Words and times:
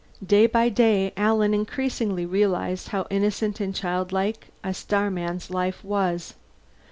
Day 0.25 0.47
by 0.47 0.69
day 0.69 1.13
Alan 1.15 1.53
increasingly 1.53 2.25
realized 2.25 2.87
how 2.87 3.05
innocent 3.11 3.59
and 3.59 3.75
childlike 3.75 4.47
a 4.63 4.73
starman's 4.73 5.51
life 5.51 5.83
was. 5.83 6.33